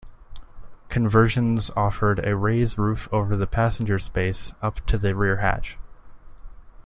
[0.89, 5.77] Conversions offered a raised roof over the passenger space up to the rear hatch.